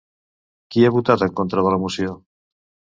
Qui 0.75 0.87
ha 0.87 0.93
votat 0.97 1.27
en 1.27 1.37
contra 1.43 1.67
de 1.69 1.77
la 1.77 1.83
moció? 1.87 2.21